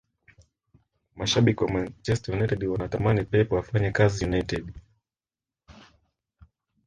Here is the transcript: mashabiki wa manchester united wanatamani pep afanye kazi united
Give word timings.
mashabiki 1.19 1.61
wa 1.63 1.71
manchester 1.73 2.35
united 2.35 2.63
wanatamani 2.63 3.21
pep 3.31 3.47
afanye 3.61 3.89
kazi 3.91 4.25
united 4.25 4.73